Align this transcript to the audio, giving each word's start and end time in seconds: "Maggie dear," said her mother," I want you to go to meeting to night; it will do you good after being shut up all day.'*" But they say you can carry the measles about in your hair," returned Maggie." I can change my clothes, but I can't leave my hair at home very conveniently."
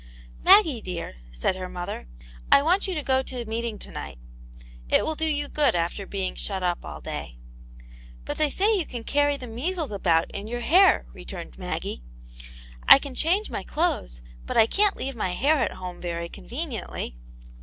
"Maggie 0.43 0.81
dear," 0.81 1.17
said 1.31 1.55
her 1.55 1.69
mother," 1.69 2.07
I 2.51 2.63
want 2.63 2.87
you 2.87 2.95
to 2.95 3.03
go 3.03 3.21
to 3.21 3.45
meeting 3.45 3.77
to 3.77 3.91
night; 3.91 4.17
it 4.89 5.05
will 5.05 5.13
do 5.13 5.27
you 5.31 5.47
good 5.47 5.75
after 5.75 6.07
being 6.07 6.33
shut 6.33 6.63
up 6.63 6.79
all 6.83 7.01
day.'*" 7.01 7.37
But 8.25 8.39
they 8.39 8.49
say 8.49 8.75
you 8.75 8.87
can 8.87 9.03
carry 9.03 9.37
the 9.37 9.45
measles 9.45 9.91
about 9.91 10.31
in 10.31 10.47
your 10.47 10.61
hair," 10.61 11.05
returned 11.13 11.59
Maggie." 11.59 12.01
I 12.87 12.97
can 12.97 13.13
change 13.13 13.51
my 13.51 13.61
clothes, 13.61 14.21
but 14.47 14.57
I 14.57 14.65
can't 14.65 14.95
leave 14.97 15.13
my 15.15 15.33
hair 15.33 15.57
at 15.63 15.73
home 15.73 16.01
very 16.01 16.29
conveniently." 16.29 17.15